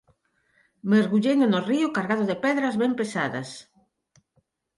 Mergulleino 0.93 1.45
no 1.49 1.59
río 1.69 1.93
cargado 1.97 2.23
de 2.29 2.35
pedras 2.43 2.75
ben 2.81 2.93
pesadas. 2.99 3.49